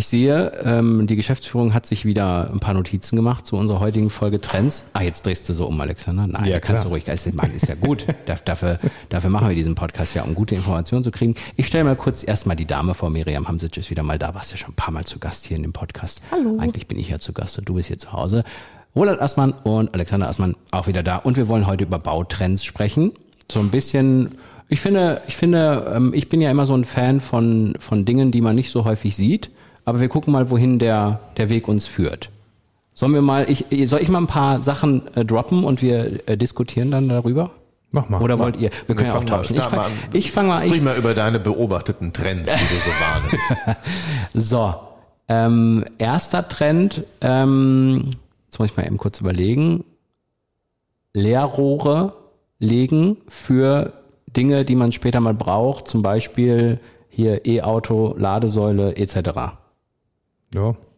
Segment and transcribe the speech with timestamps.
[0.00, 4.08] Ich sehe, ähm, die Geschäftsführung hat sich wieder ein paar Notizen gemacht zu unserer heutigen
[4.08, 4.84] Folge Trends.
[4.94, 6.26] Ah, jetzt drehst du so um, Alexander.
[6.26, 6.84] Nein, Ja, da kannst klar.
[6.84, 7.10] du ruhig.
[7.10, 8.06] Also, Mann, ist ja gut.
[8.24, 8.78] Da- dafür,
[9.10, 11.34] dafür machen wir diesen Podcast ja, um gute Informationen zu kriegen.
[11.56, 13.10] Ich stelle mal kurz erstmal die Dame vor.
[13.10, 14.34] Miriam Hamsic ist wieder mal da.
[14.34, 16.22] Warst ja schon ein paar Mal zu Gast hier in dem Podcast.
[16.30, 16.56] Hallo.
[16.58, 18.42] Eigentlich bin ich ja zu Gast und du bist hier zu Hause.
[18.96, 21.16] Roland Assmann und Alexander Assmann auch wieder da.
[21.16, 23.12] Und wir wollen heute über Bautrends sprechen.
[23.52, 24.36] So ein bisschen,
[24.70, 28.30] ich finde, ich finde, ähm, ich bin ja immer so ein Fan von, von Dingen,
[28.30, 29.50] die man nicht so häufig sieht.
[29.84, 32.30] Aber wir gucken mal, wohin der, der Weg uns führt.
[32.94, 36.36] Sollen wir mal, ich, soll ich mal ein paar Sachen äh, droppen und wir äh,
[36.36, 37.50] diskutieren dann darüber?
[37.92, 38.20] Mach mal.
[38.20, 38.70] Oder wollt ihr?
[38.86, 39.54] Wir können ja auch mal, tauschen.
[39.54, 39.92] Ich mal fang, an.
[40.12, 43.80] ich fang mal, Sprich ich, mal über deine beobachteten Trends, die du so wahrnimmst.
[44.34, 44.74] So,
[45.28, 48.10] ähm, erster Trend, ähm,
[48.46, 49.84] jetzt muss ich mal eben kurz überlegen.
[51.12, 52.12] Leerrohre
[52.58, 53.92] legen für
[54.36, 56.78] Dinge, die man später mal braucht, zum Beispiel
[57.08, 59.56] hier E-Auto, Ladesäule etc.
[60.54, 60.89] Ja.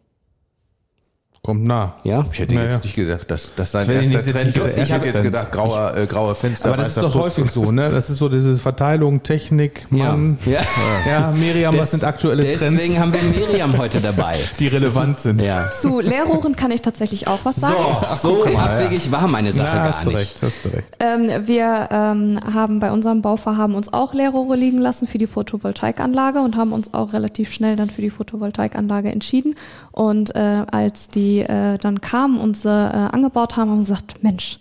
[1.45, 1.95] Kommt nah.
[2.05, 2.23] Ja?
[2.31, 2.69] Ich hätte Naja.
[2.69, 4.77] jetzt nicht gesagt, dass das sein Das erster nicht- Trend ist.
[4.77, 7.21] Ich hätte jetzt gedacht, grauer, äh, grauer Fenster, Aber das ist doch Putz.
[7.37, 7.89] häufig so, ne?
[7.89, 10.37] Das ist so diese Verteilung, Technik, Mann.
[10.45, 10.61] Ja.
[11.05, 14.37] Ja, Miriam, was Des- sind aktuelle Deswegen Trends, haben wir Miriam heute dabei.
[14.59, 15.41] die relevant sind?
[15.41, 15.69] Ja.
[15.69, 18.17] Zu Leerrohren kann ich tatsächlich auch was So, sagen.
[18.21, 20.19] so abwegig war meine Sache Na, gar hast du nicht.
[20.19, 20.87] recht, hast du recht.
[21.01, 26.39] Ähm, wir ähm, haben bei unserem Bauvorhaben uns auch Leerrohre liegen lassen für die Photovoltaikanlage
[26.39, 29.55] und haben uns auch relativ schnell dann für die Photovoltaikanlage entschieden.
[29.91, 32.71] Und äh, als die äh, dann kamen und sie äh,
[33.11, 34.59] angebaut haben, haben gesagt, Mensch,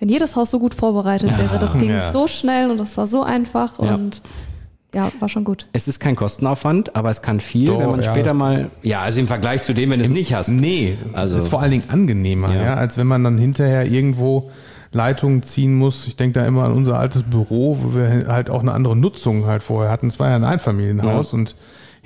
[0.00, 2.10] wenn jedes Haus so gut vorbereitet wäre, das ging Ja.
[2.12, 3.94] so schnell und das war so einfach Ja.
[3.94, 4.22] und
[4.94, 5.66] ja, war schon gut.
[5.74, 8.10] Es ist kein Kostenaufwand, aber es kann viel, Doch, wenn man ja.
[8.10, 10.48] später mal, ja, also im Vergleich zu dem, wenn du es nicht hast.
[10.48, 12.62] Nee, Also- also ist vor allen Dingen angenehmer, Ja.
[12.62, 12.74] ja.
[12.74, 14.50] als wenn man dann hinterher irgendwo
[14.92, 16.06] Leitungen ziehen muss.
[16.06, 19.44] Ich denke da immer an unser altes Büro, wo wir halt auch eine andere Nutzung
[19.44, 20.08] halt vorher hatten.
[20.08, 21.38] Es war ja ein Einfamilienhaus Ja.
[21.38, 21.54] und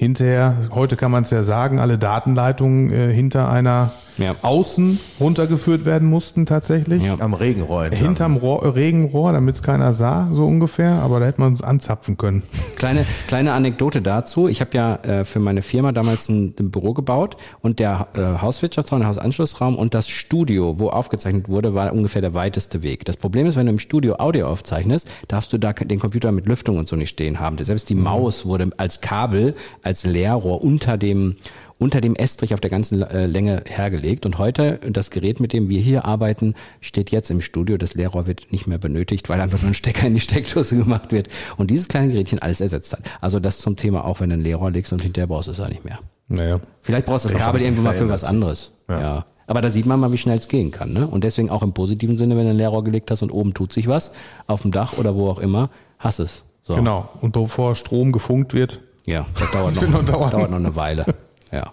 [0.02, 4.34] hinterher, heute kann man es ja sagen, alle Datenleitungen äh, hinter einer Ja.
[4.42, 7.04] Außen runtergeführt werden mussten tatsächlich.
[7.04, 7.16] Ja.
[7.20, 8.02] Am Regenrohr entlang.
[8.02, 11.62] Hinterm Rohr, äh, Regenrohr, damit es keiner sah, so ungefähr, aber da hätte man es
[11.62, 12.42] anzapfen können.
[12.76, 14.48] Kleine, kleine Anekdote dazu.
[14.48, 18.42] Ich habe ja äh, für meine Firma damals ein, ein Büro gebaut und der äh,
[18.42, 23.04] Hauswirtschaftsraum, der Hausanschlussraum und das Studio, wo aufgezeichnet wurde, war ungefähr der weiteste Weg.
[23.04, 26.46] Das Problem ist, wenn du im Studio Audio aufzeichnest, darfst du da den Computer mit
[26.46, 27.56] Lüftung und so nicht stehen haben.
[27.64, 31.36] Selbst die Maus wurde als Kabel, als Leerrohr unter dem
[31.82, 34.24] unter dem Estrich auf der ganzen äh, Länge hergelegt.
[34.24, 37.76] Und heute, das Gerät, mit dem wir hier arbeiten, steht jetzt im Studio.
[37.76, 41.12] Das Leerrohr wird nicht mehr benötigt, weil einfach nur ein Stecker in die Steckdose gemacht
[41.12, 41.28] wird.
[41.56, 43.00] Und dieses kleine Gerätchen alles ersetzt hat.
[43.20, 45.60] Also das zum Thema, auch wenn du ein Leerrohr legst und hinterher brauchst du es
[45.60, 45.98] auch nicht mehr.
[46.28, 46.60] Naja.
[46.80, 48.72] Vielleicht brauchst du das Kabel irgendwann mal für was anderes.
[48.88, 49.26] Ja.
[49.46, 50.92] Aber da sieht man mal, wie schnell es gehen kann.
[50.92, 51.06] Ne?
[51.06, 53.72] Und deswegen auch im positiven Sinne, wenn du ein Leerrohr gelegt hast und oben tut
[53.72, 54.12] sich was,
[54.46, 56.44] auf dem Dach oder wo auch immer, hast es.
[56.62, 56.76] So.
[56.76, 57.08] Genau.
[57.20, 61.04] Und bevor Strom gefunkt wird, Ja, das dauert, wird noch, noch dauert noch eine Weile.
[61.50, 61.70] Ja.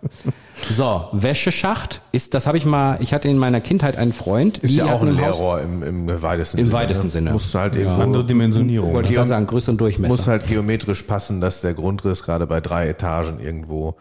[0.70, 4.58] So, Wäscheschacht ist, das habe ich mal, ich hatte in meiner Kindheit einen Freund.
[4.58, 6.76] Ist ja auch ein im Leerrohr im, im weitesten Im Sinne.
[6.78, 7.12] weitesten ne?
[7.12, 7.32] Sinne.
[7.32, 7.82] Musst du halt Ja.
[7.82, 8.94] irgendwo, andere Dimensionierung.
[8.94, 9.16] Wollte ich ne?
[9.16, 10.14] gerade sagen, Größe und Durchmesser.
[10.14, 13.96] muss halt geometrisch passen, dass der Grundriss gerade bei drei Etagen irgendwo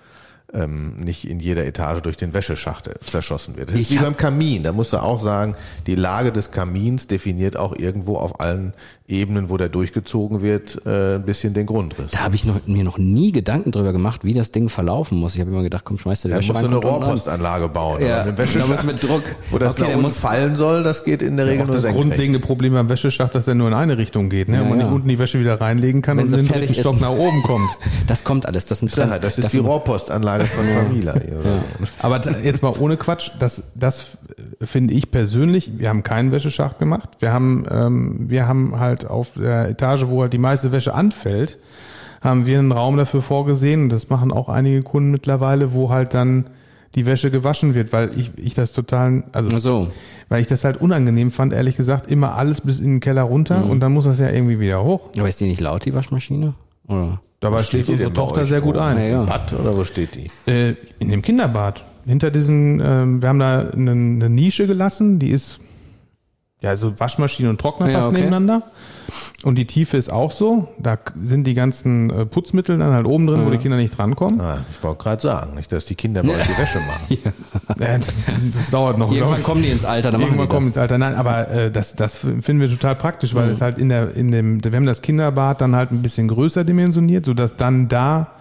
[0.55, 3.69] ähm, nicht in jeder Etage durch den Wäscheschacht zerschossen wird.
[3.69, 4.63] Das ist Ich wie hab- beim Kamin.
[4.63, 5.55] Da musst du auch sagen,
[5.87, 8.73] die Lage des Kamins definiert auch irgendwo auf allen
[9.07, 12.11] Ebenen, wo der durchgezogen wird, äh, ein bisschen den Grundriss.
[12.11, 15.35] da habe ich noch, mir noch nie Gedanken drüber gemacht, wie das Ding verlaufen muss.
[15.35, 17.03] Ich habe immer gedacht, komm, schmeiß dir Da Wäsche musst du rein, eine unten rein.
[17.05, 18.03] Rohrpostanlage bauen.
[18.03, 19.23] Ja, im da mit Druck.
[19.51, 22.39] wo das Okay, nach unten fallen soll, das geht in der Regel nur das grundlegende
[22.39, 24.57] Problem beim Wäscheschacht, dass der nur in eine Richtung geht, ne?
[24.57, 24.87] Ja, und man ja.
[24.89, 27.01] unten die Wäsche wieder reinlegen kann Wenn und in den dritten Stock ist.
[27.01, 27.69] nach oben kommt.
[28.07, 28.65] Das kommt alles.
[28.65, 29.21] Das sind Trends.
[29.21, 31.13] das ist die Rohrpostanlage von Famila.
[31.15, 31.87] oder so.
[32.01, 34.19] Aber jetzt mal ohne Quatsch, das, das
[34.63, 37.09] finde ich persönlich, wir haben keinen Wäscheschacht gemacht.
[37.21, 41.59] Wir haben, ähm, wir haben halt auf der Etage, wo halt die meiste Wäsche anfällt,
[42.21, 46.15] haben wir einen Raum dafür vorgesehen, und das machen auch einige Kunden mittlerweile, wo halt
[46.15, 46.47] dann
[46.95, 49.89] die Wäsche gewaschen wird, weil ich, ich das total, also so.
[50.31, 53.59] weil ich das halt unangenehm fand, ehrlich gesagt, immer alles bis in den Keller runter
[53.61, 53.71] Mhm.
[53.71, 55.11] und dann muss das ja irgendwie wieder hoch.
[55.19, 56.55] Aber ist die nicht laut, die Waschmaschine?
[56.89, 57.21] Oder?
[57.41, 58.99] Dabei Steht die unsere Tochter sehr gut ein.
[59.09, 60.51] Ja, Bad oder wo steht die?
[60.51, 61.85] Äh, in dem Kinderbad.
[62.05, 65.61] Hinter diesen, ähm, wir haben da eine, eine Nische gelassen, die ist
[66.61, 68.19] ja, so Waschmaschine und Trockner Ja, passen okay.
[68.19, 68.63] nebeneinander.
[69.45, 70.69] Und die Tiefe ist auch so.
[70.79, 74.41] Da sind die ganzen äh, Putzmittel dann halt oben drin, wo die Kinder nicht drankommen.
[74.41, 77.81] Ah, ich wollte gerade sagen, nicht, dass die Kinder bei euch die Wäsche machen.
[77.81, 78.09] Äh, das,
[78.55, 79.11] das dauert noch.
[79.13, 79.45] Irgendwann ich.
[79.47, 80.77] kommen die ins Alter, dann machen Irgendwann die kommen das.
[80.77, 80.99] ins Alter.
[80.99, 84.31] Nein, aber äh, das, das finden wir total praktisch, weil es halt in der, in
[84.33, 88.33] dem, wir haben das Kinderbad dann halt ein bisschen größer dimensioniert, sodass dann da,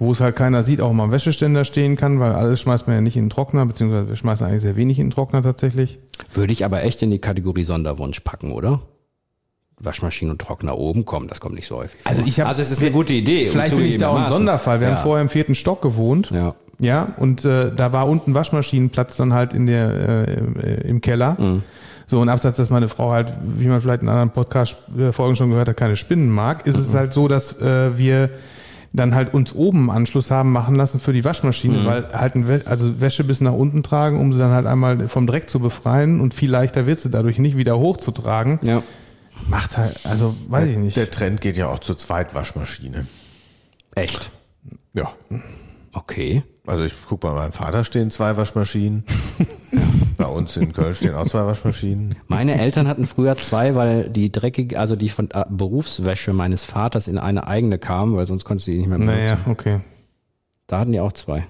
[0.00, 2.96] wo es halt keiner sieht, auch mal ein Wäscheständer stehen kann, weil alles schmeißt man
[2.96, 5.98] ja nicht in den Trockner, beziehungsweise wir schmeißen eigentlich sehr wenig in den Trockner tatsächlich.
[6.32, 8.80] Würde ich aber echt in die Kategorie Sonderwunsch packen, oder?
[9.82, 12.02] Waschmaschine und Trockner oben kommen, das kommt nicht so häufig.
[12.02, 12.10] vor.
[12.10, 13.48] Also ich hab- also es ist eine gute Idee.
[13.48, 14.30] Vielleicht bin ich da auch ein.
[14.32, 14.80] Sonderfall.
[14.80, 14.94] Wir ja.
[14.96, 16.30] haben vorher im vierten Stock gewohnt.
[16.30, 16.54] Ja.
[16.82, 21.36] Ja, und äh, da war unten Waschmaschinenplatz dann halt in der äh, äh, im Keller.
[21.38, 21.62] Mhm.
[22.06, 25.68] So, und abseits, dass meine Frau halt, wie man vielleicht in anderen Podcast-Folgen schon gehört
[25.68, 26.82] hat, keine Spinnen mag, ist Mhm.
[26.82, 28.30] es halt so, dass äh, wir
[28.92, 31.84] dann halt uns oben einen Anschluss haben machen lassen für die Waschmaschine, Mhm.
[31.86, 35.08] weil halt ein Wä also Wäsche bis nach unten tragen, um sie dann halt einmal
[35.08, 38.58] vom Dreck zu befreien und viel leichter wird sie dadurch nicht wieder hochzutragen.
[38.62, 38.82] ja.
[39.48, 40.96] Macht halt, also weiß ich nicht.
[40.98, 43.06] Der Trend geht ja auch zur Zweitwaschmaschine.
[43.94, 44.30] Echt?
[44.92, 45.12] Ja.
[45.94, 46.42] Okay.
[46.66, 49.02] Also ich guck bei meinem Vater stehen zwei Waschmaschinen.
[50.20, 52.14] Bei uns in Köln stehen auch zwei Waschmaschinen.
[52.26, 57.08] Meine Eltern hatten früher zwei, weil die dreckige, also die von äh, Berufswäsche meines Vaters
[57.08, 59.18] in eine eigene kam, weil sonst konntest du die nicht mehr benutzen.
[59.18, 59.80] naja, okay.
[60.66, 61.46] Da hatten die auch zwei.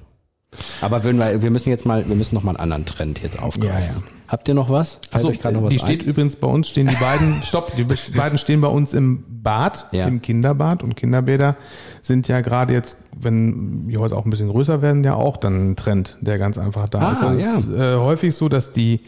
[0.81, 3.41] Aber würden wir, wir müssen jetzt mal, wir müssen noch mal einen anderen Trend jetzt
[3.41, 3.69] aufgreifen.
[3.97, 4.03] Ja, ja.
[4.27, 5.01] Habt ihr noch was?
[5.11, 5.15] Fällt
[5.45, 6.07] Also, noch was die steht ein?
[6.07, 9.87] übrigens bei uns, stehen die beiden, stopp, die be- beiden stehen bei uns im Bad,
[9.93, 10.07] Ja.
[10.07, 11.57] im Kinderbad und Kinderbäder
[12.03, 15.71] sind ja gerade jetzt, wenn die heute auch ein bisschen größer werden, ja auch dann
[15.73, 17.23] ein Trend, der ganz einfach da Ah, ist.
[17.23, 17.55] Also ja.
[17.57, 19.01] Es ist äh, häufig so, dass die,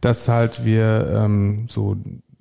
[0.00, 1.96] dass halt wir ähm, so,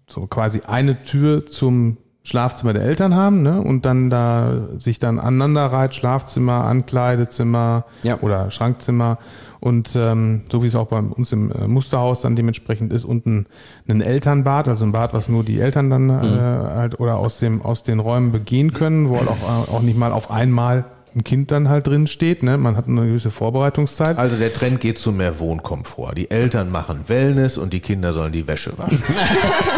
[0.09, 3.61] so quasi eine Tür zum Schlafzimmer der Eltern haben, ne?
[3.61, 8.17] Und dann da sich dann aneinander reiht, Schlafzimmer, Ankleidezimmer Ja.
[8.21, 9.17] oder Schrankzimmer.
[9.59, 13.45] Und ähm, so wie es auch bei uns im äh, Musterhaus dann dementsprechend ist, unten
[13.87, 16.13] ein Elternbad, also ein Bad, was nur die Eltern dann äh,
[16.75, 19.35] halt oder aus dem aus den Räumen begehen können, wo halt auch,
[19.69, 20.85] äh, auch nicht mal auf einmal
[21.15, 22.41] ein Kind dann halt drin steht.
[22.43, 22.57] Ne?
[22.57, 24.17] Man hat eine gewisse Vorbereitungszeit.
[24.17, 26.13] Also der Trend geht zu mehr Wohnkomfort.
[26.15, 29.03] Die Eltern machen Wellness und die Kinder sollen die Wäsche waschen.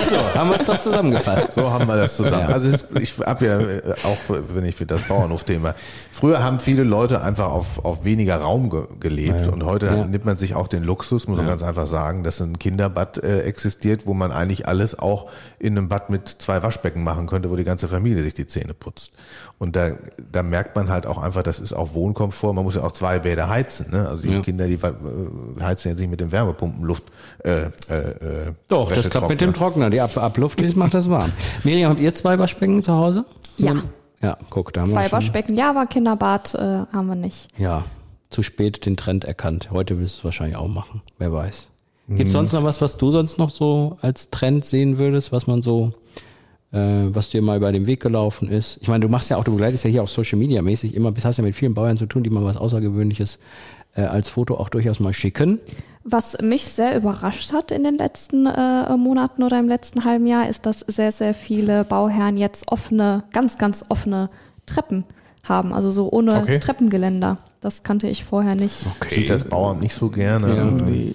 [0.10, 1.54] So, haben wir es doch zusammengefasst.
[1.54, 2.48] So haben wir das zusammen.
[2.50, 2.54] Ja.
[2.54, 4.18] Also es, ich habe ja äh, auch,
[4.54, 5.76] wenn ich für das Bauernhof-Thema.
[6.12, 10.06] Früher haben viele Leute einfach auf, auf weniger Raum ge gelebt und heute Ja.
[10.06, 13.42] nimmt man sich auch den Luxus, muss man ganz einfach sagen, dass ein Kinderbad äh,
[13.42, 17.56] existiert, wo man eigentlich alles auch in einem Bad mit zwei Waschbecken machen könnte, wo
[17.56, 19.14] die ganze Familie sich die Zähne putzt.
[19.64, 19.92] Und da,
[20.30, 22.52] da merkt man halt auch einfach, das ist auch Wohnkomfort.
[22.54, 23.92] Man muss ja auch zwei Bäder heizen.
[23.92, 24.10] Ne?
[24.10, 24.42] Also die Ja.
[24.42, 24.92] Kinder, die äh,
[25.62, 27.04] heizen jetzt nicht mit dem Wärmepumpen Luft.
[27.46, 29.90] Äh, äh, äh, Doch, das klappt mit dem Trockner.
[29.90, 31.32] Die Ab Abluft, das macht das warm.
[31.64, 33.24] Miriam, habt ihr zwei Waschbecken zu Hause?
[33.58, 33.76] Ja.
[34.22, 36.58] Ja, guck, da haben Zwei wir schon, Waschbecken, ja, aber Kinderbad äh,
[36.92, 37.48] haben wir nicht.
[37.58, 37.86] Ja,
[38.30, 39.70] zu spät den Trend erkannt.
[39.72, 41.02] Heute willst du es wahrscheinlich auch machen.
[41.20, 41.70] Wer weiß.
[42.10, 42.28] Gibt Mhm.
[42.28, 45.62] es sonst noch was, was du sonst noch so als Trend sehen würdest, was man
[45.62, 45.94] so,
[46.76, 48.80] was dir mal über den Weg gelaufen ist?
[48.82, 51.14] Ich meine, du machst ja auch, du begleitest ja hier auch Social Media mäßig immer,
[51.24, 53.38] hast ja mit vielen Bauern zu tun, die mal was Außergewöhnliches
[53.96, 55.60] äh, als Foto auch durchaus mal schicken.
[56.04, 60.50] Was mich sehr überrascht hat in den letzten äh, Monaten oder im letzten halben Jahr,
[60.50, 64.30] ist, dass sehr, sehr viele Bauherren jetzt offene, ganz, ganz offene
[64.66, 65.06] Treppen
[65.44, 65.74] haben.
[65.74, 66.60] Also so ohne Okay.
[66.60, 67.38] Treppengeländer.
[67.62, 68.86] Das kannte ich vorher nicht.
[69.10, 70.56] Sieht das Bauamt nicht so gerne.
[70.56, 71.14] Ja.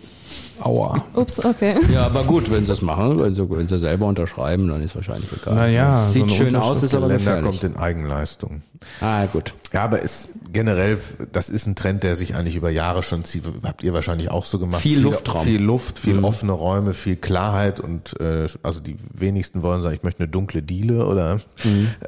[0.61, 1.05] Aua.
[1.15, 1.77] Ups, okay.
[1.93, 4.95] Ja, aber gut, wenn sie es machen, wenn sie, wenn sie selber unterschreiben, dann ist
[4.95, 5.55] wahrscheinlich egal.
[5.55, 7.61] Naja, so Sieht eine schön aus, ist aber Länder gefährlich.
[7.61, 8.63] kommt in Eigenleistung.
[9.01, 9.55] Ah, gut.
[9.73, 10.99] Ja, aber ist generell,
[11.33, 13.43] das ist ein Trend, der sich eigentlich über Jahre schon zieht.
[13.65, 14.81] Habt ihr wahrscheinlich auch so gemacht.
[14.81, 15.45] Viel Viele- Luftraum.
[15.45, 20.03] Viel Luft, viel offene Räume, viel Klarheit und äh, also die wenigsten wollen sagen, ich
[20.05, 21.41] möchte eine dunkle Diele oder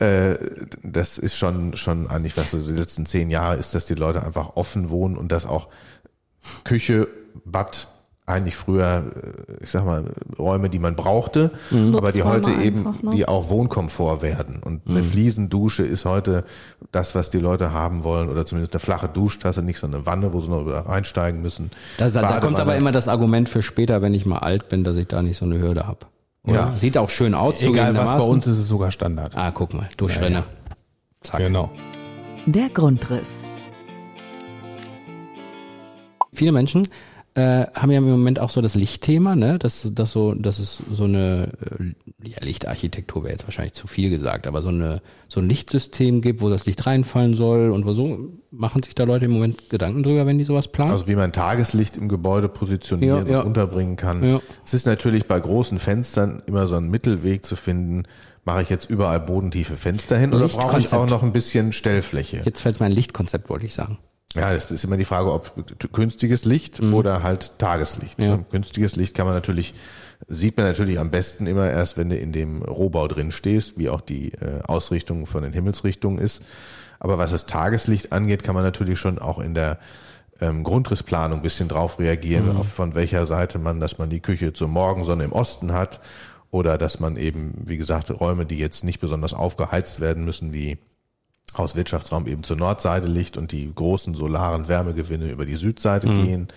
[0.01, 0.37] äh,
[0.83, 4.23] das ist schon schon eigentlich, was so die letzten zehn Jahre ist, dass die Leute
[4.23, 5.69] einfach offen wohnen und dass auch
[6.65, 7.09] Küche,
[7.45, 7.89] Bad
[8.31, 10.05] eigentlich früher, äh, ich sag mal,
[10.39, 13.11] Räume, die man brauchte, aber die heute eben, einfach, ne?
[13.13, 14.61] die auch Wohnkomfort werden.
[14.63, 16.45] Und eine Fliesendusche ist heute
[16.93, 20.33] das, was die Leute haben wollen, oder zumindest eine flache Duschtasse, nicht so eine Wanne,
[20.33, 21.71] wo sie noch reinsteigen müssen.
[21.99, 24.97] Da, da, kommt aber immer das Argument für später, wenn ich mal alt bin, dass
[24.97, 26.07] ich da nicht so eine Hürde habe.
[26.47, 26.73] Ja.
[26.77, 29.37] Sieht auch schön aus, Egal was bei uns ist es sogar Standard.
[29.37, 30.45] Ah, guck mal, Duschrinne.
[31.21, 31.39] Zack.
[31.39, 31.71] Genau.
[32.47, 33.43] Der Grundriss.
[36.33, 36.89] Viele Menschen
[37.35, 39.59] äh, haben ja im Moment auch so das Lichtthema, ne?
[39.59, 44.11] Dass, dass so, dass es so eine äh, ja, Lichtarchitektur wäre jetzt wahrscheinlich zu viel
[44.11, 47.93] gesagt, aber so eine so ein Lichtsystem gibt, wo das Licht reinfallen soll und wo
[47.93, 50.91] so machen sich da Leute im Moment Gedanken drüber, wenn die sowas planen.
[50.91, 53.41] Also wie man Tageslicht im Gebäude positionieren Ja, ja.
[53.41, 54.25] und unterbringen kann.
[54.25, 54.41] Ja.
[54.65, 58.03] Es ist natürlich bei großen Fenstern immer so ein Mittelweg zu finden.
[58.45, 62.43] Mache ich jetzt überall bodentiefe Fenster hin oder brauche ich auch noch ein bisschen Stellfläche?
[62.45, 63.99] Jetzt fällt mir ein Lichtkonzept, wollte ich sagen.
[64.37, 65.53] Ja, das ist immer die Frage, ob
[65.93, 68.21] künstliches Licht oder halt Tageslicht.
[68.21, 68.37] Ja.
[68.37, 68.45] Ne?
[68.51, 69.75] Künstliches Licht kann man natürlich,
[70.29, 73.89] sieht man natürlich am besten immer erst, wenn du in dem Rohbau drin stehst, wie
[73.89, 76.43] auch die äh, Ausrichtung von den Himmelsrichtungen ist.
[77.01, 79.79] Aber was das Tageslicht angeht, kann man natürlich schon auch in der
[80.41, 84.53] ähm, Grundrissplanung ein bisschen drauf reagieren, auf von welcher Seite man, dass man die Küche
[84.53, 86.01] zur Morgensonne im Osten hat
[86.51, 90.79] oder dass man eben, wie gesagt, Räume, die jetzt nicht besonders aufgeheizt werden müssen, wie
[91.57, 96.49] Hauswirtschaftsraum eben zur Nordseite liegt und die großen solaren Wärmegewinne über die Südseite gehen.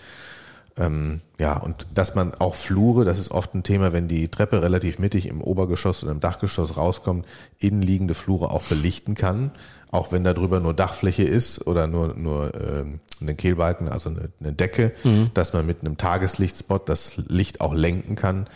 [0.75, 4.63] Ähm, ja, und dass man auch Flure, das ist oft ein Thema, wenn die Treppe
[4.63, 7.25] relativ mittig im Obergeschoss oder im Dachgeschoss rauskommt,
[7.59, 9.51] innenliegende Flure auch belichten kann,
[9.91, 14.29] auch wenn da drüber nur Dachfläche ist oder nur, nur ähm, eine Kehlbalken, also eine,
[14.39, 14.93] eine Decke,
[15.35, 18.47] dass man mit einem Tageslichtspot das Licht auch lenken kann.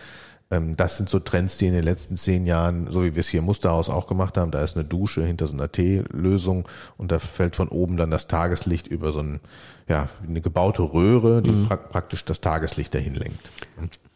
[0.49, 3.27] Ähm, das sind so Trends, die in den letzten zehn Jahren, so wie wir es
[3.27, 7.11] hier im Musterhaus auch gemacht haben, da ist eine Dusche hinter so einer T-Lösung und
[7.11, 9.39] da fällt von oben dann das Tageslicht über so ein,
[9.89, 13.51] ja, eine gebaute Röhre, die pra praktisch das Tageslicht dahin lenkt.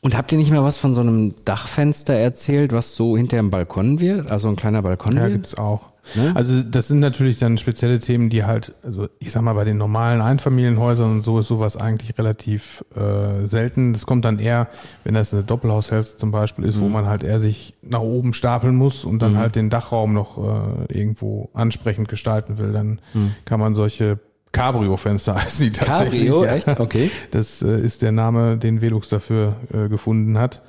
[0.01, 3.49] Und habt ihr nicht mal was von so einem Dachfenster erzählt, was so hinter dem
[3.49, 4.31] Balkon wird?
[4.31, 5.33] Also ein kleiner Balkon Ja, wird?
[5.33, 5.90] gibt's auch.
[6.15, 6.31] Ne?
[6.35, 9.77] Also das sind natürlich dann spezielle Themen, die halt, also ich sag mal, bei den
[9.77, 13.93] normalen Einfamilienhäusern und so ist sowas eigentlich relativ äh, selten.
[13.93, 14.67] Das kommt dann eher,
[15.03, 18.75] wenn das eine Doppelhaushälfte zum Beispiel ist, wo man halt eher sich nach oben stapeln
[18.75, 22.99] muss und dann halt den Dachraum noch äh, irgendwo ansprechend gestalten will, dann
[23.45, 24.19] kann man solche
[24.51, 26.27] Cabrio-Fenster heißen die tatsächlich.
[26.27, 26.55] Cabrio, ja.
[26.55, 26.79] echt?
[26.79, 27.11] Okay.
[27.31, 30.61] Das äh, ist der Name, den Velux dafür äh, gefunden hat.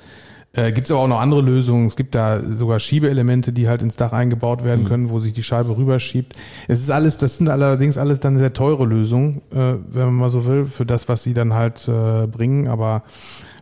[0.55, 1.87] Äh, Gibt es aber auch noch andere Lösungen.
[1.87, 5.41] Es gibt da sogar Schiebeelemente, die halt ins Dach eingebaut werden können, wo sich die
[5.41, 6.35] Scheibe rüberschiebt.
[6.67, 10.29] Es ist alles, das sind allerdings alles dann sehr teure Lösungen, äh, wenn man mal
[10.29, 12.67] so will, für das, was sie dann halt äh, bringen.
[12.67, 13.01] Aber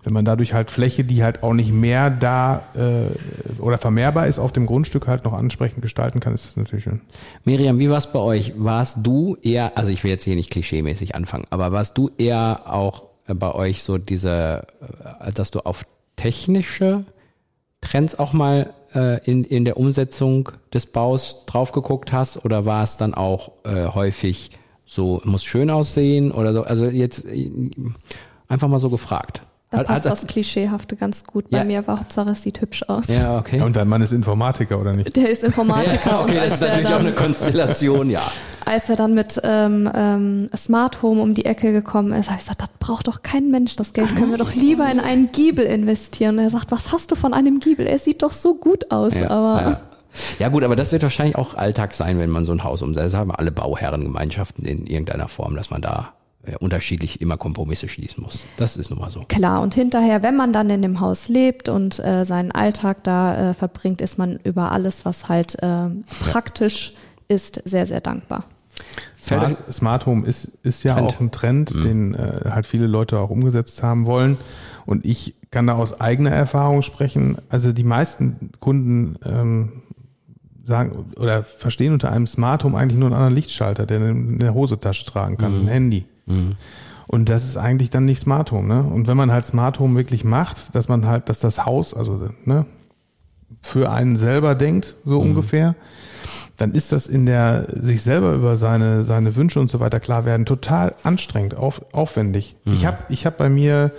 [0.03, 4.37] wenn man dadurch halt Fläche, die halt auch nicht mehr da äh, oder vermehrbar ist,
[4.37, 6.99] auf dem Grundstück halt noch ansprechend gestalten kann, ist das natürlich schön.
[7.45, 8.53] Miriam, wie war es bei euch?
[8.57, 12.63] Warst du eher, also ich will jetzt hier nicht klischeemäßig anfangen, aber warst du eher
[12.65, 14.67] auch bei euch so diese,
[15.21, 17.03] äh, dass du auf technische
[17.81, 22.83] Trends auch mal äh, in, in der Umsetzung des Baus drauf geguckt hast oder war
[22.83, 24.51] es dann auch äh, häufig
[24.85, 26.63] so, muss schön aussehen oder so?
[26.63, 27.49] Also jetzt äh,
[28.47, 29.41] einfach mal so gefragt.
[29.71, 31.49] Da passt hat- das Klischeehafte ganz gut.
[31.49, 31.63] Bei Ja.
[31.63, 33.07] mir war Hauptsache, es sieht hübsch aus.
[33.07, 33.59] Ja, okay.
[33.59, 35.15] Ja, und dein Mann ist Informatiker, oder nicht?
[35.15, 38.21] Der ist Informatiker Ja, okay, und das ist natürlich auch eine Konstellation, ja.
[38.65, 42.45] Als er dann mit ähm, ähm, Smart Home um die Ecke gekommen ist, habe ich
[42.45, 43.75] gesagt, das braucht doch kein Mensch.
[43.75, 46.37] Das Geld können wir doch lieber in einen Giebel investieren.
[46.37, 47.87] Und er sagt, was hast du von einem Giebel?
[47.87, 49.13] Er sieht doch so gut aus.
[49.13, 49.81] Ja, aber ja.
[50.39, 53.13] ja gut, aber das wird wahrscheinlich auch Alltag sein, wenn man so ein Haus umsetzt.
[53.13, 56.13] Das haben alle Bauherrengemeinschaften in irgendeiner Form, dass man da
[56.43, 58.43] äh, unterschiedlich immer Kompromisse schließen muss.
[58.57, 59.21] Das ist nun mal so.
[59.27, 63.51] Klar, und hinterher, wenn man dann in dem Haus lebt und äh, seinen Alltag da
[63.51, 65.89] äh, verbringt, ist man über alles, was halt äh,
[66.31, 66.93] praktisch
[67.27, 68.45] ist, sehr, sehr dankbar.
[69.21, 71.07] Smart, Smart Home ist, ist ja Trend.
[71.07, 74.37] auch ein Trend, den äh, halt viele Leute auch umgesetzt haben wollen.
[74.85, 77.37] Und ich kann da aus eigener Erfahrung sprechen.
[77.49, 79.71] Also die meisten Kunden ähm,
[80.65, 84.53] sagen oder verstehen unter einem Smart Home eigentlich nur einen anderen Lichtschalter, der eine, eine
[84.53, 86.05] Hosentasche tragen kann, ein Handy.
[87.07, 88.83] Und das ist eigentlich dann nicht Smart Home, ne?
[88.83, 92.29] Und wenn man halt Smart Home wirklich macht, dass man halt, dass das Haus, also
[92.45, 92.65] ne,
[93.61, 95.75] für einen selber denkt, so ungefähr,
[96.57, 100.25] dann ist das in der sich selber über seine seine Wünsche und so weiter klar
[100.25, 102.55] werden total anstrengend, auf, aufwendig.
[102.65, 103.91] Ich habe ich habe bei mir,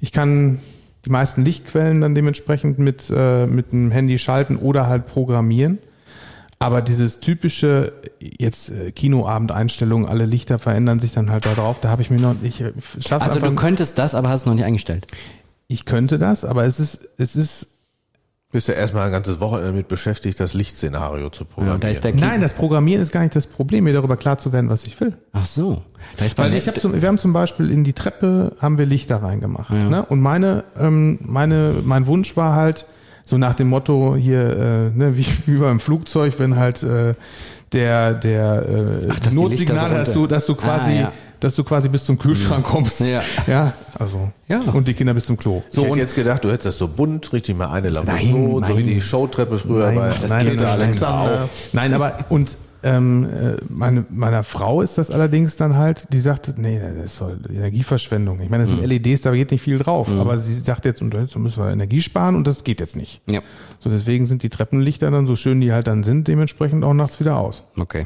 [0.00, 0.60] ich kann
[1.04, 5.78] die meisten Lichtquellen dann dementsprechend mit äh, mit dem Handy schalten oder halt programmieren.
[6.58, 11.80] Aber dieses typische jetzt äh, Kinoabendeinstellungen, alle Lichter verändern sich dann halt da drauf.
[11.80, 14.46] Da habe ich mir noch ich äh, schaff's Also du könntest das, aber hast es
[14.46, 15.06] noch nicht eingestellt.
[15.66, 17.66] ich könnte das, aber es ist es ist
[18.52, 21.80] Bist ja erstmal ein ganzes Wochenende damit beschäftigt, das Lichtszenario zu Ja, programmieren.
[21.80, 24.52] da ist der Nein, das Programmieren ist gar nicht das Problem, mir darüber klar zu
[24.52, 25.16] werden, was ich will.
[25.32, 25.82] Ach so.
[26.18, 28.76] Da ist bei Weil ich hab zum, wir haben zum Beispiel in die Treppe haben
[28.76, 29.70] wir Lichter reingemacht.
[29.70, 30.04] Ne?
[30.06, 32.84] Und meine, ähm, meine, mein Wunsch war halt
[33.24, 37.14] so nach dem Motto hier, äh, ne, wie, wie beim Flugzeug, wenn halt äh,
[37.72, 41.12] der der äh, Ach, Notsignal, so dass du, dass du quasi, Ah, ja.
[41.44, 43.00] Dass du quasi bis zum Kühlschrank kommst.
[43.00, 43.22] Ja.
[43.46, 44.60] ja, also Ja.
[44.72, 45.62] und die Kinder bis zum Klo.
[45.68, 48.10] ich So hätte und jetzt gedacht, du hättest das so bunt, richtig mal eine Lampe
[48.12, 48.76] Nein, so, so nein.
[48.78, 50.62] wie die Showtreppe früher Nein, bei das geht Peter nicht.
[50.82, 51.48] Alexander.
[51.72, 52.50] Nein, aber und
[52.84, 57.20] ähm, äh, meine, meiner Frau ist das allerdings dann halt, die sagt, nee, das ist
[57.20, 58.40] doch Energieverschwendung.
[58.40, 60.08] Ich meine, das sind LEDs, da geht nicht viel drauf.
[60.10, 63.20] Aber sie sagt jetzt, und jetzt müssen wir Energie sparen und das geht jetzt nicht.
[63.26, 63.40] Ja,
[63.78, 67.20] So deswegen sind die Treppenlichter dann so schön, die halt dann sind, dementsprechend auch nachts
[67.20, 67.62] wieder aus.
[67.76, 68.04] okay.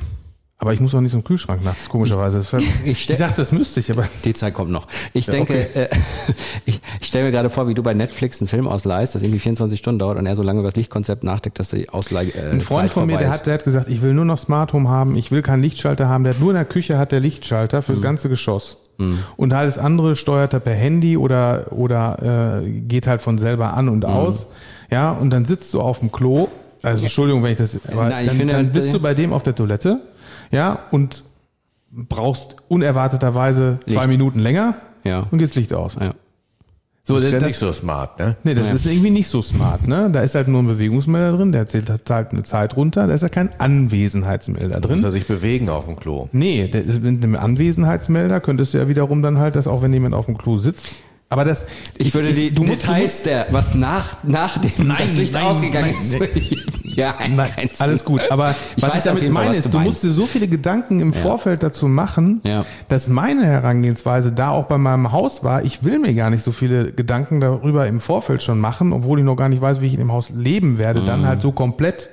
[0.67, 2.41] Aber ich muss auch nicht so einen Kühlschrank nachts, komischerweise.
[2.85, 4.89] Ich ich, dachte, das müsste ich, aber Die Zeit kommt noch.
[5.13, 5.89] Ich denke, äh,
[6.65, 9.39] ich, ich stelle mir gerade vor, wie du bei Netflix einen Film ausleihst, das irgendwie
[9.39, 12.51] 24 Stunden dauert und er so lange über das Lichtkonzept nachdenkt, dass die Ausleih äh,
[12.51, 14.73] ein Freund Zeit von mir, der hat, der hat gesagt, ich will nur noch Smart
[14.73, 16.25] Home haben, ich will keinen Lichtschalter haben.
[16.25, 17.83] Der hat nur in der Küche hat der Lichtschalter Mhm.
[17.85, 18.79] für das ganze Geschoss.
[19.37, 23.85] Und alles andere steuert er per Handy oder, oder äh, geht halt von selber an
[23.87, 23.93] Mhm.
[23.93, 24.47] und aus.
[24.91, 26.49] Ja, und dann sitzt du auf dem Klo.
[26.83, 27.79] Also Entschuldigung, wenn ich das.
[27.93, 30.01] Aber Nein, ich dann, finde, dann bist du bei dem auf der Toilette,
[30.50, 31.25] ja, und
[31.91, 34.09] brauchst unerwarteterweise zwei Licht.
[34.09, 34.75] Minuten länger
[35.05, 35.26] Ja.
[35.31, 35.97] und geht's Licht aus.
[36.00, 36.12] Ja.
[37.05, 38.35] So, Das ist ja das- nicht so smart, ne?
[38.43, 38.75] Nee, das Ja.
[38.75, 40.11] ist irgendwie nicht so smart, ne?
[40.12, 43.23] Da ist halt nur ein Bewegungsmelder drin, der zählt zahlt eine Zeit runter, da ist
[43.23, 45.12] ja kein Anwesenheitsmelder Da muss er drin.
[45.12, 46.29] sich bewegen auf dem Klo.
[46.33, 49.93] Nee, der ist mit einem Anwesenheitsmelder könntest du ja wiederum dann halt, dass auch wenn
[49.93, 51.00] jemand auf dem Klo sitzt.
[51.28, 51.66] Aber das,
[51.99, 55.42] Ich würde die du musst, Details der, was nach, nach dem Nein, das Licht nein,
[55.42, 56.76] ausgegangen nein, ist.
[56.85, 58.21] ja, Nein, alles gut.
[58.30, 61.00] Aber Ich was ich damit Fall, meine was ist, du musst dir so viele Gedanken
[61.00, 62.64] im Vorfeld dazu machen, Ja.
[62.88, 66.52] dass meine Herangehensweise da auch bei meinem Haus war, ich will mir gar nicht so
[66.52, 69.95] viele Gedanken darüber im Vorfeld schon machen, obwohl ich noch gar nicht weiß, wie ich
[69.95, 71.06] in dem Haus leben werde, Mhm.
[71.06, 72.09] dann halt so komplett,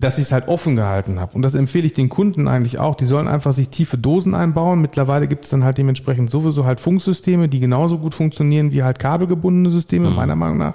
[0.00, 1.32] dass ich es halt offen gehalten habe.
[1.34, 2.94] Und das empfehle ich den Kunden eigentlich auch.
[2.94, 4.80] Die sollen einfach sich tiefe Dosen einbauen.
[4.80, 8.98] Mittlerweile gibt es dann halt dementsprechend sowieso halt Funksysteme, die genauso gut funktionieren wie halt
[8.98, 10.74] kabelgebundene Systeme, meiner Meinung nach.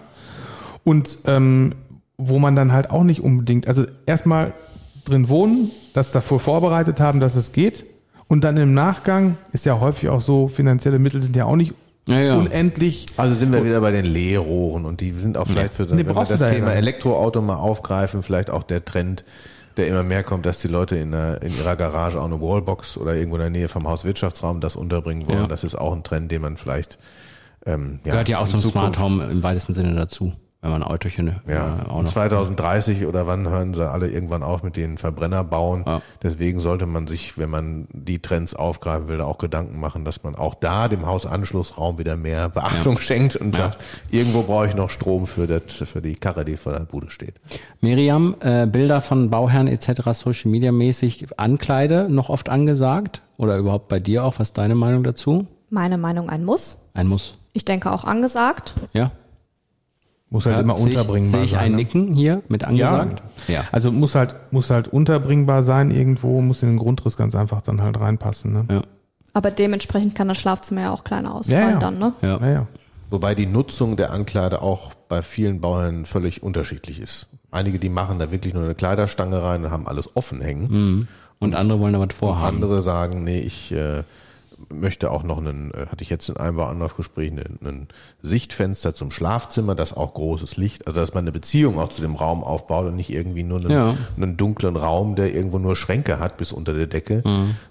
[0.83, 1.71] Und ähm,
[2.17, 4.53] wo man dann halt auch nicht unbedingt, also erstmal
[5.05, 7.85] drin wohnen, das davor vorbereitet haben, dass es geht.
[8.27, 11.73] Und dann im Nachgang ist ja häufig auch so, finanzielle Mittel sind ja auch nicht
[12.07, 12.37] Ja, ja.
[12.37, 13.05] unendlich.
[13.17, 16.15] Also sind wir wieder bei den Leerrohren und die sind auch vielleicht für Nee, wenn
[16.15, 16.73] wir das da Thema.
[16.73, 19.23] Elektroauto mal aufgreifen, vielleicht auch der Trend,
[19.77, 22.97] der immer mehr kommt, dass die Leute in, der, in ihrer Garage auch eine Wallbox
[22.97, 25.39] oder irgendwo in der Nähe vom Hauswirtschaftsraum das unterbringen wollen.
[25.43, 25.47] Ja.
[25.47, 26.99] Das ist auch ein Trend, den man vielleicht
[27.65, 30.33] ähm, ja, Gehört ja auch zum Smart Zukunft- Home im weitesten Sinne dazu,
[30.63, 32.11] wenn man ein Autochen Ja, äh, auch und noch.
[32.13, 35.83] 2030 oder wann hören sie alle irgendwann auf mit den Verbrenner bauen.
[35.85, 36.01] Ja.
[36.23, 40.35] Deswegen sollte man sich, wenn man die Trends aufgreifen will, auch Gedanken machen, dass man
[40.35, 45.27] auch da dem Hausanschlussraum wieder mehr Beachtung schenkt und sagt, irgendwo brauche ich noch Strom
[45.27, 47.41] für, das, für die Karre, die vor der Bude steht.
[47.81, 50.13] Miriam, äh, Bilder von Bauherren etc.
[50.13, 54.39] Social Media mäßig Ankleide noch oft angesagt oder überhaupt bei dir auch?
[54.39, 55.45] Was ist deine Meinung dazu?
[55.69, 56.77] Meine Meinung ein Muss.
[56.93, 57.33] Ein Muss.
[57.51, 58.75] Ich denke auch angesagt.
[58.93, 59.11] Ja.
[60.33, 61.59] Muss halt immer sehe ich, unterbringbar sehe ich sein.
[61.59, 61.77] ein ne?
[61.77, 63.21] Nicken hier mit angesagt?
[63.47, 63.65] Ja.
[63.71, 67.83] Also muss halt, muss halt unterbringbar sein irgendwo, muss in den Grundriss ganz einfach dann
[67.83, 68.51] halt reinpassen.
[68.51, 68.65] Ne?
[68.67, 68.81] Ja.
[69.33, 71.77] Aber dementsprechend kann das Schlafzimmer ja auch kleiner Ja, ausfallen ja.
[71.77, 72.13] dann, ne?
[72.23, 72.39] Ja.
[72.39, 72.67] Ja, ja.
[73.11, 77.27] Wobei die Nutzung der Ankleide auch bei vielen Bauherren völlig unterschiedlich ist.
[77.51, 81.07] Einige, die machen da wirklich nur eine Kleiderstange rein und haben alles offen hängen.
[81.37, 82.55] Und andere wollen da was vorhaben.
[82.55, 84.01] Andere sagen, nee, ich äh,
[84.71, 87.87] möchte auch noch einen, äh, hatte ich jetzt in einem Anlaufgespräch, einen, einen
[88.21, 92.15] Sichtfenster zum Schlafzimmer, das auch großes Licht, also dass man eine Beziehung auch zu dem
[92.15, 93.95] Raum aufbaut und nicht irgendwie nur einen, Ja.
[94.15, 97.23] einen dunklen Raum, der irgendwo nur Schränke hat bis unter der Decke,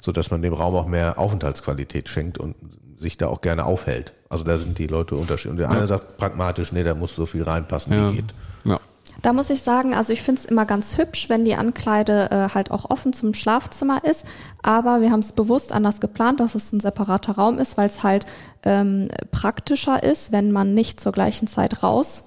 [0.02, 2.55] so dass man dem Raum auch mehr Aufenthaltsqualität schenkt und
[2.98, 4.12] sich da auch gerne aufhält.
[4.28, 5.50] Also da sind die Leute unterschiedlich.
[5.52, 8.11] Und der eine sagt pragmatisch, nee, da muss so viel reinpassen, Ja.
[8.12, 8.35] wie geht.
[8.64, 8.78] Ja.
[9.22, 12.54] Da muss ich sagen, also ich finde es immer ganz hübsch, wenn die Ankleide äh,
[12.54, 14.24] halt auch offen zum Schlafzimmer ist.
[14.62, 18.02] Aber wir haben es bewusst anders geplant, dass es ein separater Raum ist, weil es
[18.02, 18.26] halt
[18.64, 22.24] ähm, praktischer ist, wenn man nicht zur gleichen Zeit raus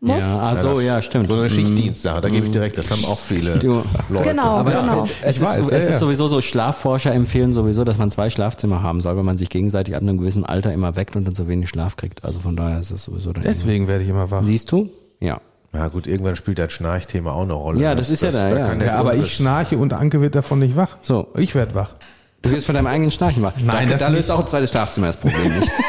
[0.00, 0.18] muss.
[0.18, 1.28] Ja, ah, so, das- ja, stimmt.
[1.28, 1.48] So eine Mhm.
[1.50, 4.28] Schichtdienstsache, da gebe ich direkt, das haben auch viele Du- Leute.
[4.30, 5.04] Genau, Aber genau.
[5.22, 5.98] es, ist, weiß, es ja, ist ja.
[6.00, 9.94] sowieso so, Schlafforscher empfehlen sowieso, dass man zwei Schlafzimmer haben soll, weil man sich gegenseitig
[9.94, 12.24] ab einem gewissen Alter immer weckt und dann so wenig Schlaf kriegt.
[12.24, 14.38] Also von daher ist es sowieso dann Deswegen werde ich immer wach.
[14.38, 14.90] immer- Siehst du?
[15.20, 15.40] Ja.
[15.74, 17.80] Ja gut, irgendwann spielt das Schnarchthema auch eine Rolle.
[17.80, 18.66] Ja, das ist ja da, ja.
[18.66, 20.98] kann der Ja, aber ich schnarche und Anke wird davon nicht wach.
[21.00, 21.28] So.
[21.34, 21.94] Ich werde wach.
[22.42, 23.52] Du wirst von deinem eigenen Schnarchen wach.
[23.56, 24.30] Nein, da, das da löst nicht.
[24.36, 25.70] auch ein zweites Schlafzimmer das Problem nicht.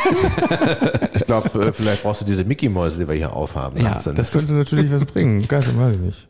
[1.16, 3.82] Ich glaube, äh, vielleicht brauchst du diese Mickey-Mäuse, die wir hier aufhaben.
[3.82, 4.16] Ja, dann.
[4.16, 5.48] Das könnte natürlich was bringen.
[5.48, 6.28] Geil, weiß ich nicht.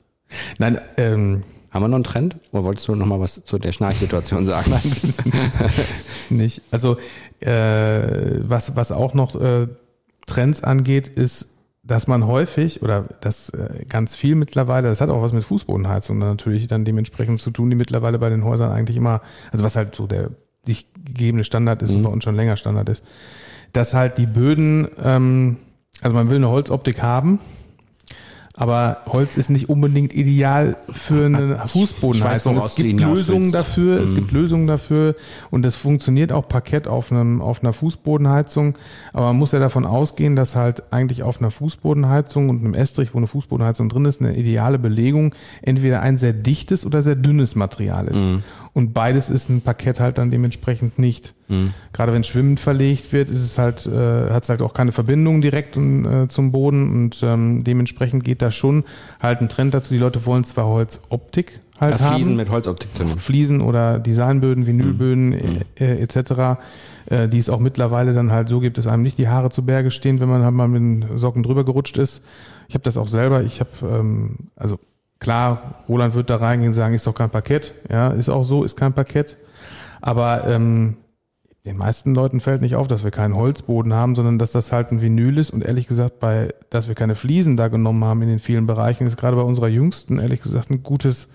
[0.59, 2.37] Nein, ähm, Haben wir noch einen Trend?
[2.51, 4.71] Oder wolltest du noch mal was zu der Schnarchsituation sagen?
[6.29, 6.61] nicht.
[6.69, 6.97] Also
[7.39, 9.67] äh, was, was auch noch äh,
[10.27, 11.47] Trends angeht, ist,
[11.84, 16.17] dass man häufig oder das äh, ganz viel mittlerweile, das hat auch was mit Fußbodenheizung
[16.17, 19.93] natürlich dann dementsprechend zu tun, die mittlerweile bei den Häusern eigentlich immer, also was halt
[19.93, 20.32] so der
[20.65, 23.04] sich gegebene Standard ist und bei uns schon länger Standard ist,
[23.74, 25.58] dass halt die Böden, ähm,
[26.02, 27.39] also man will eine Holzoptik haben,
[28.63, 32.58] aber Holz ist nicht unbedingt ideal für eine Fußbodenheizung.
[32.65, 35.15] es gibt Lösungen dafür, es gibt Lösungen dafür.
[35.52, 38.78] Und es funktioniert auch Parkett auf einem auf einer Fußbodenheizung,
[39.12, 43.13] aber man muss ja davon ausgehen, dass halt eigentlich auf einer Fußbodenheizung und einem Estrich,
[43.13, 47.56] wo eine Fußbodenheizung drin ist, eine ideale Belegung entweder ein sehr dichtes oder sehr dünnes
[47.56, 48.23] Material ist.
[48.73, 51.36] Und beides ist ein Parkett halt dann dementsprechend nicht.
[51.93, 55.41] Gerade wenn schwimmend verlegt wird, ist es halt, äh, hat es halt auch keine Verbindung
[55.41, 58.83] direkt und, äh, zum Boden und ähm, dementsprechend geht da schon
[59.21, 59.93] halt ein Trend dazu.
[59.93, 62.15] Die Leute wollen zwar Holzoptik halt Ja, haben.
[62.15, 63.19] Fliesen mit Holzoptik zu nehmen.
[63.19, 65.36] Fliesen oder Designböden, Vinylböden Mhm.
[65.79, 66.57] äh, äh, etc.,
[67.12, 69.63] äh, die es auch mittlerweile dann halt so gibt, dass einem nicht die Haare zu
[69.63, 72.23] Berge stehen, wenn man halt mal mit den Socken drüber gerutscht ist.
[72.69, 73.43] Ich habe das auch selber.
[73.43, 74.79] Ich habe, ähm, also
[75.23, 77.73] klar, Roland wird da reingehen und sagen, ist doch kein Parkett.
[77.89, 79.38] Ja, ist auch so, ist kein Parkett.
[80.01, 80.97] Aber ähm,
[81.65, 84.91] den meisten Leuten fällt nicht auf, dass wir keinen Holzboden haben, sondern dass das halt
[84.91, 85.49] ein Vinyl ist.
[85.49, 89.07] Und ehrlich gesagt, bei, dass wir keine Fliesen da genommen haben in den vielen Bereichen,
[89.07, 91.29] ist gerade bei unserer Jüngsten ehrlich gesagt ein gutes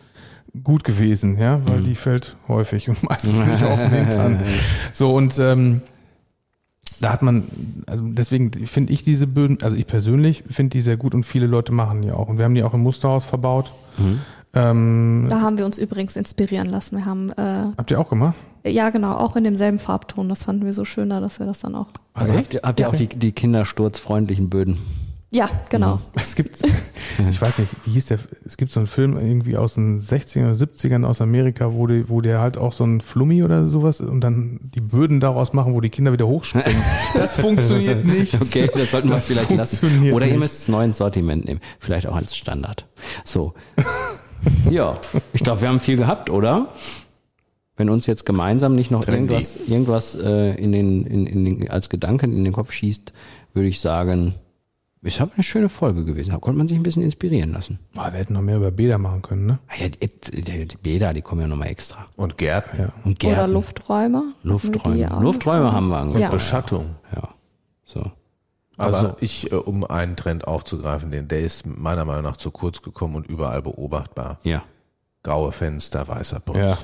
[0.65, 4.41] gut gewesen, ja, weil die fällt häufig und meistens nicht auf den Hintern.
[4.93, 5.83] So und ähm,
[7.01, 7.45] da hat man,
[7.87, 11.47] also deswegen finde ich diese Böden, also ich persönlich finde die sehr gut und viele
[11.47, 12.29] Leute machen die auch.
[12.29, 13.71] Und wir haben die auch im Musterhaus verbaut.
[14.55, 16.97] Ähm, Da haben wir uns übrigens inspirieren lassen.
[16.97, 18.35] Wir haben, äh, habt ihr auch gemacht?
[18.67, 20.29] ja genau, auch in demselben Farbton.
[20.29, 21.87] Das fanden wir so schöner, dass wir das dann auch.
[22.15, 24.79] Also habt ihr, habt ihr auch die, die kindersturzfreundlichen Böden?
[25.31, 26.01] Ja, genau.
[26.15, 26.59] Es gibt,
[27.31, 30.53] ich weiß nicht, wie hieß der, es gibt so einen Film irgendwie aus den 60er
[30.53, 34.01] oder 70ern aus Amerika, wo, die, wo der halt auch so ein Flummi oder sowas
[34.01, 36.83] und dann die Böden daraus machen, wo die Kinder wieder hochspringen.
[37.15, 38.35] Das funktioniert nicht.
[38.41, 39.77] Okay, das sollten wir Das vielleicht lassen.
[39.79, 41.61] funktioniert Oder ihr müsst es neu ins Sortiment nehmen.
[41.79, 42.87] Vielleicht auch als Standard.
[43.25, 43.55] So.
[44.71, 44.95] ja,
[45.33, 46.69] ich glaube, wir haben viel gehabt, oder?
[47.77, 49.35] Wenn uns jetzt gemeinsam nicht noch Trendy.
[49.35, 53.13] irgendwas, irgendwas äh, in den, in, in den, als Gedanken in den Kopf schießt,
[53.55, 54.35] würde ich sagen,
[55.03, 56.31] es hat eine schöne Folge gewesen.
[56.31, 57.79] Da konnte man sich ein bisschen inspirieren lassen.
[57.95, 59.59] Boah, wir hätten noch mehr über Bäder machen können, ne?
[59.69, 62.07] Ah Ja, die, die, die Bäder, die kommen ja nochmal extra.
[62.17, 62.77] Und Gärten.
[62.79, 62.93] Ja.
[63.05, 63.53] Und Oder Gärten.
[63.53, 64.23] Lufträume.
[64.43, 65.15] Lufträume.
[65.17, 65.21] Auch.
[65.23, 66.23] Lufträume haben wir angefangen.
[66.23, 66.31] Ja.
[66.31, 66.97] Beschattung.
[67.15, 67.29] Ja.
[67.85, 68.11] So.
[68.77, 72.51] Aber Also- ich, äh, um einen Trend aufzugreifen, den, der ist meiner Meinung nach zu
[72.51, 74.39] kurz gekommen und überall beobachtbar.
[74.43, 74.63] Ja.
[75.23, 76.57] Graue Fenster, weißer Putz.
[76.57, 76.79] Ja.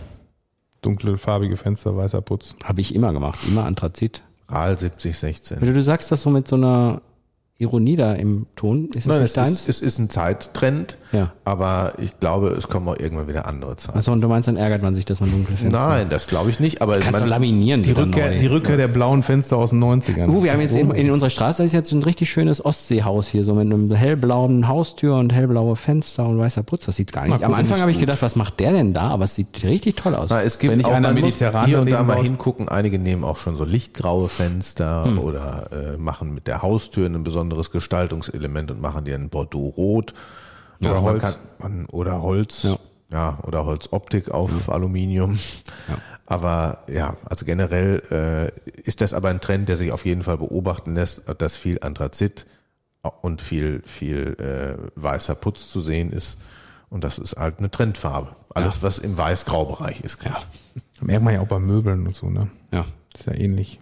[0.83, 2.55] Dunkle, farbige Fenster, weißer Putz.
[2.64, 3.38] Habe ich immer gemacht.
[3.48, 4.22] Immer Anthrazit.
[4.48, 5.61] RAL 7016.
[5.61, 7.00] Du, du sagst das so mit so einer
[7.58, 8.86] Ironie da im Ton.
[8.86, 9.60] Ist das Nein, nicht es deins?
[9.60, 11.33] ist, es ist ein Zeittrend, Ja.
[11.44, 13.96] aber ich glaube, es kommen auch irgendwann wieder andere Zeiten.
[13.98, 16.50] Achso, und du meinst, dann ärgert man sich, dass man dunkle Fenster Nein, das glaube
[16.50, 18.38] ich nicht, aber Kannst du man, laminieren Die Rückkehr, neu.
[18.38, 20.29] die Rückkehr der blauen Fenster aus den 90ern.
[20.29, 23.44] Uh, wir haben jetzt in, in unserer Straße ist jetzt ein richtig schönes Ostseehaus hier,
[23.44, 26.87] so mit einem hellblauen Haustür und hellblaue Fenster und weißer Putz.
[26.87, 27.38] Das sieht gar nicht.
[27.40, 29.09] Na, Am Anfang habe ich gedacht, was macht der denn da?
[29.09, 30.31] Aber es sieht richtig toll aus.
[30.31, 32.68] Na, es gibt Wenn nicht auch, einer man muss mediterran hier und da mal hingucken.
[32.68, 35.18] Einige nehmen auch schon so lichtgraue Fenster Hm.
[35.18, 40.12] oder äh, machen mit der Haustür ein besonderes Gestaltungselement und machen dir ein Bordeaux-Rot.
[40.12, 40.14] Oder
[40.82, 41.22] Also man Holz.
[41.22, 42.62] kann- man, oder Holz.
[42.64, 42.76] Ja.
[43.12, 43.38] Ja.
[43.46, 45.38] oder Holzoptik auf Aluminium.
[45.88, 45.96] Ja.
[46.26, 50.38] Aber ja, also generell äh, ist das aber ein Trend, der sich auf jeden Fall
[50.38, 52.46] beobachten lässt, dass viel Anthrazit
[53.20, 56.38] und viel, viel äh, weißer Putz zu sehen ist.
[56.88, 58.34] Und das ist halt eine Trendfarbe.
[58.54, 60.18] Alles, was im Weiß-Grau-Bereich ist.
[60.18, 60.44] gerade.
[61.00, 62.48] Merkt man ja auch bei Möbeln und so, ne?
[62.72, 62.84] Ja.
[63.14, 63.80] Ist ja ähnlich.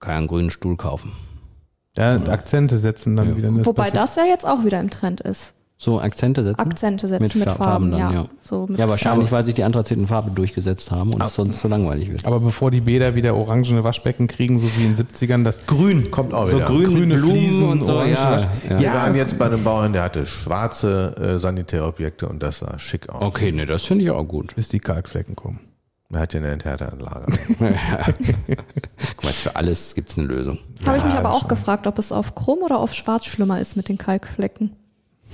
[0.00, 1.12] Kann ja einen grünen Stuhl kaufen.
[1.96, 3.50] Ja, Akzente setzen dann wieder.
[3.50, 5.54] das Wobei das ja jetzt auch wieder im Trend ist.
[5.76, 6.60] So Akzente setzen?
[6.60, 8.12] Akzente setzen Mit mit, Fa- Farben, Farben dann, ja.
[8.22, 8.26] ja.
[8.42, 9.32] So mit Ja, wahrscheinlich, Farben.
[9.32, 12.24] weil sich die anthraziten Farben durchgesetzt haben und es sonst so langweilig wird.
[12.24, 16.10] Aber bevor die Bäder wieder orangene Waschbecken kriegen, so wie in den 70ern, das Grün
[16.12, 16.66] kommt auch So wieder.
[16.66, 18.38] grün mit grüne Blumen Fliesen und so, orange ja.
[18.70, 18.80] Ja.
[18.80, 23.08] Wir waren jetzt bei einem Bauern, der hatte schwarze äh, Sanitärobjekte und das sah schick
[23.08, 23.20] aus.
[23.22, 24.54] Okay, ne, das finde ich auch gut.
[24.54, 25.58] bis die Kalkflecken kommen.
[26.12, 27.32] Er hat ja eine Enthärteanlage.
[29.16, 30.58] Guck mal, für alles gibt es eine Lösung.
[30.86, 31.48] Habe ich mich aber auch schon.
[31.48, 34.76] gefragt, ob es auf Chrom oder auf Schwarz schlimmer ist mit den Kalkflecken.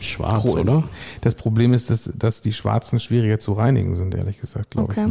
[0.01, 0.55] Schwarz, Groß.
[0.61, 0.83] oder?
[1.21, 5.07] Das Problem ist, dass, dass die Schwarzen schwieriger zu reinigen sind, ehrlich gesagt, glaube Okay.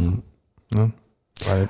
[0.70, 0.76] ich.
[0.76, 0.92] Ne?
[1.46, 1.68] Weil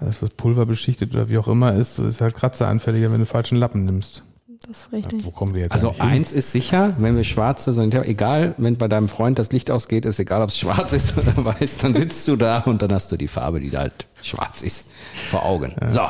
[0.00, 3.56] alles, was Pulver beschichtet oder wie auch immer ist, ist halt kratzeranfälliger, wenn du falschen
[3.56, 4.22] Lappen nimmst.
[4.68, 5.24] Das ist richtig.
[5.24, 6.08] Wo kommen wir jetzt Also eigentlich hin?
[6.10, 10.04] eins ist sicher, wenn wir schwarze Sanitär, egal, wenn bei deinem Freund das Licht ausgeht,
[10.06, 13.10] ist egal, ob es schwarz ist oder weiß, dann sitzt du da und dann hast
[13.10, 14.86] du die Farbe, die da halt schwarz ist,
[15.30, 15.74] vor Augen.
[15.88, 16.02] So.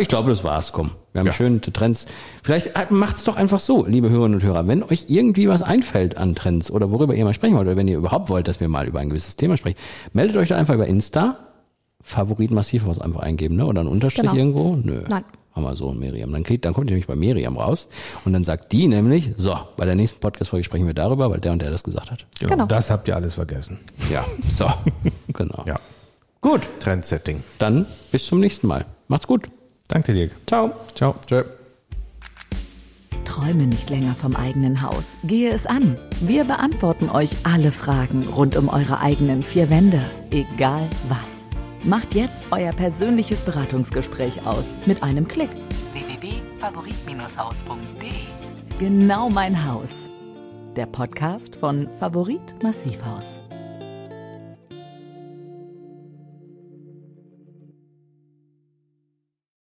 [0.00, 0.90] Ich glaube, das war's, komm.
[1.12, 2.06] Wir haben schöne Trends.
[2.42, 6.18] Vielleicht äh, macht's doch einfach so, liebe Hörerinnen und Hörer, wenn euch irgendwie was einfällt
[6.18, 8.68] an Trends oder worüber ihr mal sprechen wollt, oder wenn ihr überhaupt wollt, dass wir
[8.68, 9.78] mal über ein gewisses Thema sprechen,
[10.12, 11.38] meldet euch doch einfach über Insta,
[12.02, 13.64] Favorit Massivhaus einfach eingeben, ne?
[13.66, 14.34] Oder ein Unterstrich Genau.
[14.36, 14.76] irgendwo?
[14.76, 15.02] Nö.
[15.08, 15.24] Nein.
[15.54, 16.30] Haben wir so, Miriam.
[16.30, 17.88] Dann, kriegt, dann kommt ihr nämlich bei Miriam raus
[18.24, 21.50] und dann sagt die nämlich, so, bei der nächsten Podcast-Folge sprechen wir darüber, weil der
[21.52, 22.26] und der das gesagt hat.
[22.38, 22.66] Genau, Genau.
[22.66, 23.78] Das habt ihr alles vergessen.
[24.12, 24.66] Ja, so,
[25.32, 25.64] genau.
[25.66, 25.80] ja.
[26.42, 27.42] Gut, Trendsetting.
[27.58, 28.84] dann bis zum nächsten Mal.
[29.08, 29.48] Macht's gut.
[29.88, 30.36] Danke dir, Dirk.
[30.46, 30.70] Ciao.
[30.94, 31.14] Ciao.
[31.26, 31.42] Tschö.
[33.24, 35.16] Träume nicht länger vom eigenen Haus.
[35.24, 35.98] Gehe es an.
[36.20, 40.00] Wir beantworten euch alle Fragen rund um eure eigenen vier Wände.
[40.30, 41.18] Egal was.
[41.84, 44.64] Macht jetzt euer persönliches Beratungsgespräch aus.
[44.86, 45.50] Mit einem Klick.
[45.92, 48.10] www.favorit-haus.de
[48.78, 50.08] Genau mein Haus.
[50.76, 53.40] Der Podcast von Favorit Massivhaus.